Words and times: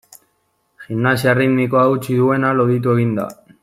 Gimnasia 0.85 1.31
erritmikoa 1.35 1.85
utzi 1.99 2.19
duena 2.25 2.55
loditu 2.61 2.99
egin 2.99 3.17
da. 3.23 3.33